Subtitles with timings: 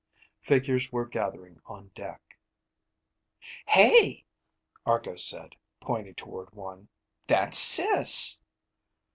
[0.39, 2.35] Figures were gathering on deck.
[3.67, 4.25] "Hey,"
[4.83, 6.87] Argo said, pointing toward one.
[7.27, 8.41] "That's Sis!"